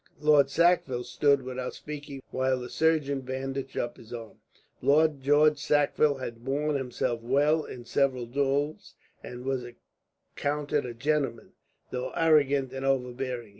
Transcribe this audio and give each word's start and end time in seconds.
[Illustration: 0.15 0.27
Lord 0.33 0.49
Sackville 0.49 1.03
stood 1.03 1.41
without 1.43 1.73
speaking, 1.75 2.23
while 2.31 2.59
the 2.59 2.71
surgeon 2.71 3.21
bandaged 3.21 3.77
up 3.77 3.97
his 3.97 4.11
arm] 4.11 4.39
Lord 4.81 5.21
George 5.21 5.59
Sackville 5.59 6.17
had 6.17 6.43
borne 6.43 6.73
himself 6.75 7.21
well 7.21 7.63
in 7.65 7.85
several 7.85 8.25
duels, 8.25 8.95
and 9.23 9.45
was 9.45 9.63
accounted 9.63 10.87
a 10.87 10.95
gentleman, 10.95 11.51
though 11.91 12.09
arrogant 12.15 12.73
and 12.73 12.83
overbearing. 12.83 13.49